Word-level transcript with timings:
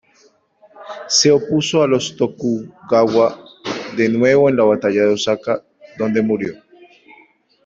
Se 1.09 1.29
opuso 1.29 1.83
a 1.83 1.87
los 1.87 2.15
"Tokugawa" 2.17 3.45
de 3.95 4.09
nuevo 4.09 4.49
en 4.49 4.57
la 4.57 4.63
batalla 4.63 5.03
de 5.03 5.13
Osaka, 5.13 5.63
donde 5.95 6.23
murió. 6.23 6.55